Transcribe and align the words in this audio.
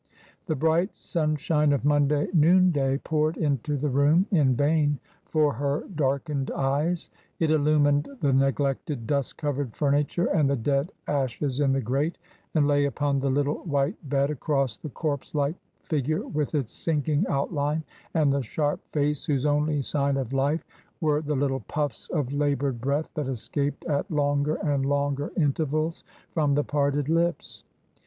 The 0.47 0.55
bright 0.55 0.89
sunshine 0.95 1.71
of 1.71 1.85
Monday 1.85 2.27
noonday 2.33 2.97
poured 2.97 3.37
into 3.37 3.77
the 3.77 3.89
room 3.91 4.25
in 4.31 4.55
vain 4.55 4.97
for 5.25 5.53
her 5.53 5.83
darkened 5.93 6.49
eyes. 6.49 7.11
It 7.37 7.51
illumined 7.51 8.09
the 8.19 8.33
neglected, 8.33 9.05
dust 9.05 9.37
covered 9.37 9.75
furniture 9.75 10.25
and 10.25 10.49
the 10.49 10.55
dead 10.55 10.91
ashes 11.05 11.59
in 11.59 11.71
the 11.71 11.81
grate, 11.81 12.17
and 12.55 12.67
lay 12.67 12.85
upon 12.85 13.19
the 13.19 13.29
little 13.29 13.59
white 13.61 13.95
bed 14.09 14.31
across 14.31 14.75
the 14.75 14.89
corpse 14.89 15.35
like 15.35 15.53
figure 15.83 16.25
with 16.27 16.55
its 16.55 16.73
sinking 16.73 17.27
outline, 17.29 17.83
and 18.15 18.33
the 18.33 18.41
sharp 18.41 18.79
face 18.91 19.23
whose 19.25 19.45
only 19.45 19.83
sign 19.83 20.17
of 20.17 20.33
life 20.33 20.65
were 20.99 21.21
the 21.21 21.35
little 21.35 21.59
puffs 21.59 22.09
of 22.09 22.29
TRANSITION. 22.29 22.39
309 22.39 22.49
laboured 22.57 22.81
breath 22.81 23.09
that 23.13 23.27
escaped 23.27 23.85
at 23.85 24.09
longer 24.09 24.55
and 24.63 24.83
longer 24.83 25.31
inter 25.37 25.65
vals 25.67 26.03
from 26.33 26.55
the 26.55 26.63
parted 26.63 27.07
lips. 27.07 27.63